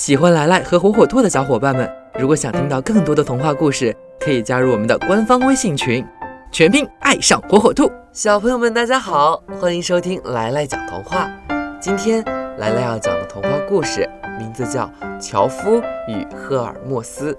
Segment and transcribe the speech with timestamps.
[0.00, 1.86] 喜欢来来和火火兔的小伙伴们，
[2.18, 6.02] 如果想听到更多的童话故事，可以加入我们的官方微信群，
[6.50, 7.92] 全拼爱上火火兔。
[8.10, 11.30] 小朋友们，大家好，欢迎收听来来讲童话。
[11.78, 12.24] 今天
[12.56, 17.34] 来来要讲的童话故事名字叫《樵夫与赫尔墨斯》。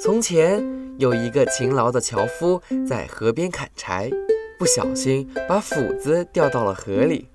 [0.00, 0.60] 从前
[0.98, 4.10] 有一个勤劳的樵夫在河边砍柴。
[4.58, 7.28] 不小心把斧子掉到了河里，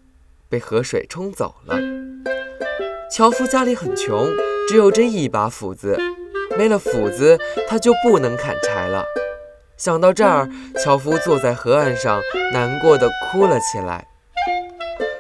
[0.50, 1.78] 被河水冲走了。
[3.12, 4.30] 樵夫家里很穷，
[4.68, 5.98] 只有这一把斧子，
[6.58, 9.06] 没了斧子他就不能砍柴了。
[9.78, 10.50] 想到这儿，
[10.84, 12.22] 樵夫坐在河岸上，
[12.54, 14.08] 难过的哭了起来。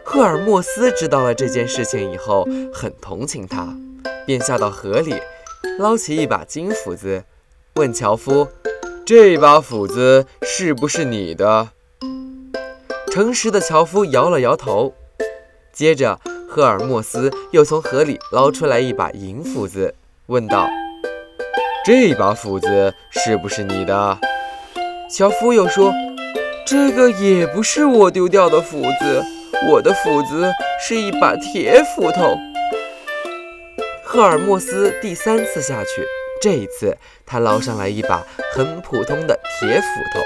[0.03, 3.75] 赫尔墨斯知道了这件事情以后，很同情他，
[4.25, 5.15] 便下到河里，
[5.79, 7.23] 捞起一把金斧子，
[7.75, 8.47] 问樵夫
[9.05, 11.69] ：“这把斧子是不是你的？”
[13.11, 14.93] 诚实的樵夫摇了摇头，
[15.73, 16.17] 接着
[16.47, 19.93] 赫尔墨斯又从河里捞出来一把银斧子，
[20.27, 20.65] 问道
[21.83, 24.17] ：“这把斧子是不是你的？”
[25.11, 25.91] 樵夫又说
[26.65, 29.21] ：“这个也不是我丢掉的斧子，
[29.69, 30.49] 我的斧子
[30.81, 32.37] 是一把铁斧头。”
[34.07, 36.05] 赫尔墨斯第三次下去，
[36.41, 40.21] 这一次他捞上来一把很普通的铁斧头。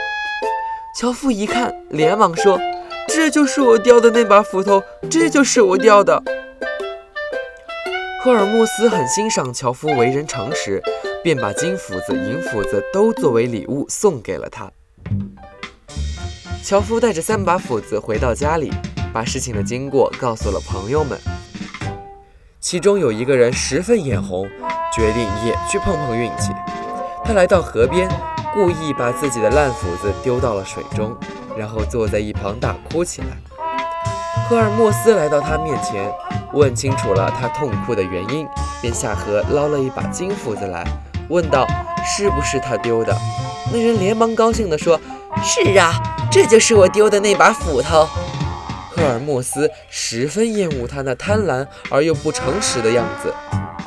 [0.94, 2.60] 樵夫一看，连忙说。
[3.08, 6.22] 这就是我掉的那把斧头，这就是我掉的。
[8.24, 10.82] 赫尔墨斯很欣赏樵夫为人诚实，
[11.24, 14.72] 便把金斧子、银斧子都作为礼物送给了他。
[16.64, 18.72] 樵夫带着三把斧子回到家里，
[19.14, 21.20] 把事情的经过告诉了朋友们。
[22.60, 24.50] 其中有一个人十分眼红，
[24.96, 26.52] 决定也去碰碰运气。
[27.24, 28.10] 他来到河边，
[28.54, 31.16] 故意把自己的烂斧子丢到了水中。
[31.58, 33.28] 然后坐在一旁大哭起来。
[34.48, 36.12] 赫尔墨斯来到他面前，
[36.54, 38.48] 问清楚了他痛哭的原因，
[38.82, 40.86] 便下河捞了一把金斧子来，
[41.30, 41.66] 问道
[42.06, 43.16] ：“是不是他丢的？”
[43.74, 45.00] 那人连忙高兴地说
[45.42, 45.94] ：“是啊，
[46.30, 48.08] 这就是我丢的那把斧头。”
[48.96, 53.34] 赫尔墨斯十分厌恶他那贪婪而又不诚实的样子，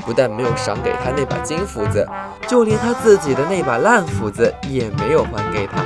[0.04, 2.06] 不但没有赏给他那把金斧子，
[2.48, 5.82] 就连他自己的那把烂斧子也没有还给他。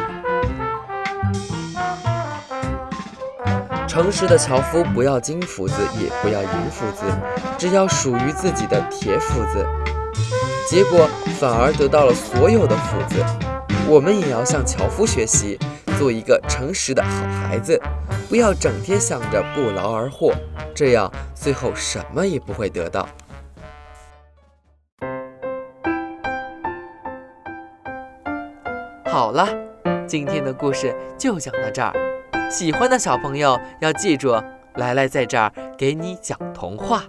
[3.92, 7.04] 诚实的樵夫不要金斧子，也不要银斧子，
[7.58, 9.66] 只要属于自己的铁斧子。
[10.66, 11.06] 结果
[11.38, 13.22] 反而得到了所有的斧子。
[13.86, 15.58] 我们也要向樵夫学习，
[15.98, 17.10] 做一个诚实的好
[17.46, 17.78] 孩子，
[18.30, 20.32] 不要整天想着不劳而获，
[20.74, 23.06] 这样最后什么也不会得到。
[29.04, 29.46] 好了，
[30.06, 32.11] 今天的故事就讲到这儿。
[32.52, 34.38] 喜欢的小朋友要记住，
[34.74, 37.02] 来来在这儿给你讲童话。